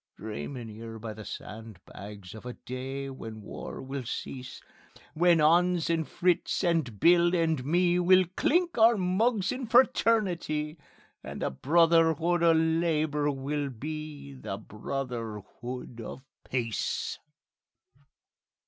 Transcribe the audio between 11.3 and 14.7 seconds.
the Brotherhood of Labour will be The